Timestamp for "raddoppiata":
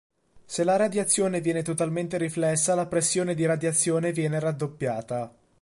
4.39-5.31